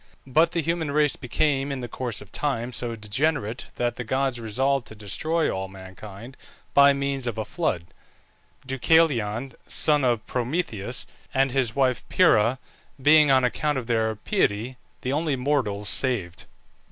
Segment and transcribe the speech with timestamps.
[0.25, 4.39] But the human race became in the course of time so degenerate that the gods
[4.39, 6.37] resolved to destroy all mankind
[6.73, 7.85] by means of a flood;
[8.65, 12.57] Deucalion (son of Prometheus) and his wife Pyrrha,
[12.99, 16.45] being, on account of their piety, the only mortals saved.